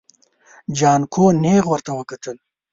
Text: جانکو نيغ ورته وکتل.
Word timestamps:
جانکو 0.77 1.25
نيغ 1.43 1.63
ورته 1.71 1.91
وکتل. 1.99 2.37